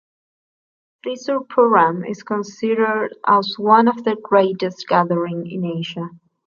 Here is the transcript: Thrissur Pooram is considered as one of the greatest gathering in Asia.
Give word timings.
Thrissur 1.03 1.41
Pooram 1.47 2.09
is 2.09 2.23
considered 2.23 3.15
as 3.27 3.59
one 3.59 3.87
of 3.87 4.03
the 4.03 4.15
greatest 4.15 4.87
gathering 4.87 5.45
in 5.45 5.63
Asia. 5.63 6.09